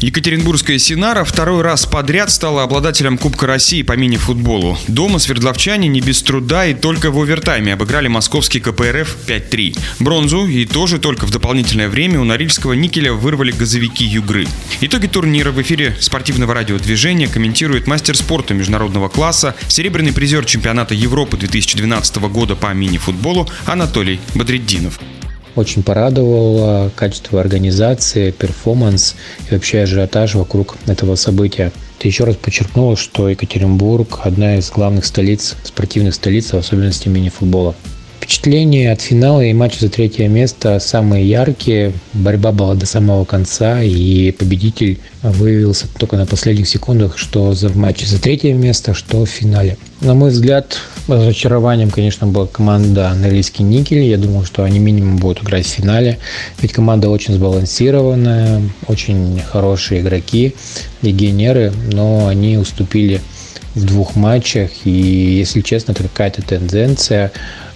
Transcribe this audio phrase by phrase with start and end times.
[0.00, 4.78] Екатеринбургская Синара второй раз подряд стала обладателем Кубка России по мини-футболу.
[4.88, 9.78] Дома свердловчане не без труда и только в овертайме обыграли московский КПРФ 5-3.
[10.00, 14.46] Бронзу и тоже только в дополнительное время у Норильского никеля вырвали газовики Югры.
[14.82, 21.38] Итоги турнира в эфире спортивного радиодвижения комментирует мастер спорта международного класса, серебряный призер чемпионата Европы
[21.38, 25.00] 2012 года по мини-футболу Анатолий Бадреддинов.
[25.56, 29.16] Очень порадовало качество организации, перформанс
[29.50, 31.72] и вообще ажиотаж вокруг этого события.
[31.98, 37.74] Это еще раз подчеркнуло, что Екатеринбург– одна из главных столиц, спортивных столиц, в особенности мини-футбола.
[38.26, 41.92] Впечатления от финала и матча за третье место самые яркие.
[42.12, 47.76] Борьба была до самого конца, и победитель выявился только на последних секундах, что за в
[47.76, 49.76] матче за третье место, что в финале.
[50.00, 50.76] На мой взгляд,
[51.06, 54.02] разочарованием, конечно, была команда Норильский Никель.
[54.02, 56.18] Я думал, что они минимум будут играть в финале.
[56.60, 60.56] Ведь команда очень сбалансированная, очень хорошие игроки,
[61.00, 63.20] легионеры, но они уступили
[63.76, 64.70] в двух матчах.
[64.84, 67.30] И, если честно, это какая-то тенденция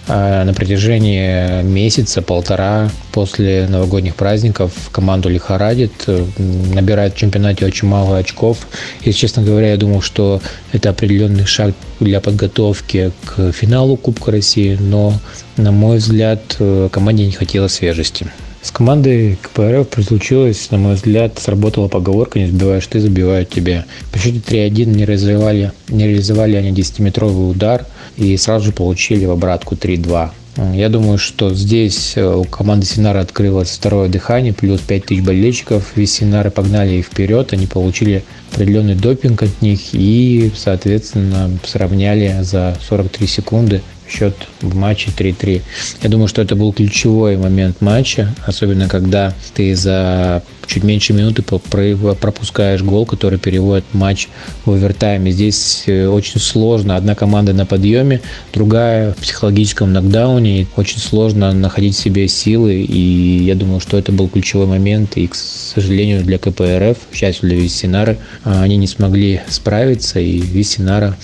[0.07, 6.25] на протяжении месяца, полтора после новогодних праздников команду лихорадит, э,
[6.73, 8.67] набирает в чемпионате очень мало очков.
[9.01, 10.41] Если честно говоря, я думал, что
[10.71, 15.13] это определенный шаг для подготовки к финалу Кубка России, но,
[15.57, 18.27] на мой взгляд, э, команде не хватило свежести.
[18.61, 23.85] С командой КПРФ случилось, на мой взгляд, сработала поговорка «не сбиваешь ты, забивают тебя».
[24.11, 27.85] По счете 3-1 не реализовали, не реализовали они 10-метровый удар
[28.17, 30.29] и сразу же получили в обратку 3-2.
[30.73, 35.93] Я думаю, что здесь э, у команды Синара открылось второе дыхание, плюс 5 тысяч болельщиков.
[35.95, 42.77] Весь Синары погнали их вперед, они получили определенный допинг от них и, соответственно, сравняли за
[42.87, 45.61] 43 секунды счет в матче 3-3.
[46.03, 51.41] Я думаю, что это был ключевой момент матча, особенно когда ты за чуть меньше минуты
[51.41, 54.29] пропускаешь гол, который переводит матч
[54.65, 55.31] в овертайме.
[55.31, 56.95] Здесь э, очень сложно.
[56.95, 58.21] Одна команда на подъеме,
[58.53, 60.67] другая в психологическом нокдауне.
[60.77, 62.75] Очень сложно находить в себе силы.
[62.75, 65.17] И я думаю, что это был ключевой момент.
[65.17, 70.19] И, к сожалению, для КПРФ, к счастью для Виссинары, они не смогли справиться.
[70.19, 71.17] И Виссинара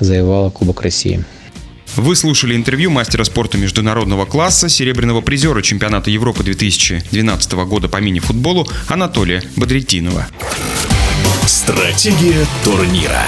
[0.00, 1.24] завоевала Кубок России.
[1.96, 8.66] Вы слушали интервью мастера спорта международного класса, серебряного призера чемпионата Европы 2012 года по мини-футболу
[8.88, 10.26] Анатолия Бадретинова.
[11.46, 13.22] Стратегия турнира.